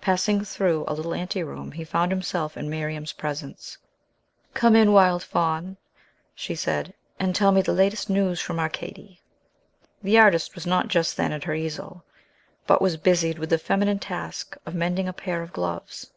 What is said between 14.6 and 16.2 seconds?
of mending a pair of gloves.